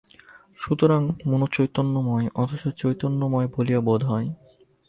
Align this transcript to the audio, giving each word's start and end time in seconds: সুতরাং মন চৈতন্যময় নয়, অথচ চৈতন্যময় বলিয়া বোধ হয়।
সুতরাং 0.59 1.01
মন 1.25 1.41
চৈতন্যময় 1.51 2.23
নয়, 2.23 2.27
অথচ 2.35 2.61
চৈতন্যময় 2.77 3.47
বলিয়া 3.47 3.79
বোধ 3.79 4.01
হয়। 4.03 4.27